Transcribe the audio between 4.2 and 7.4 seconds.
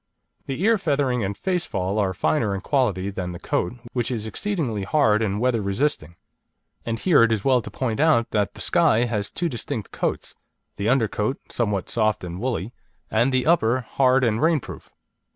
exceedingly hard and weather resisting. And here it